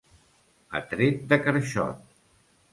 A 0.79 0.81
tret 0.95 1.21
de 1.35 1.41
carxot. 1.45 2.05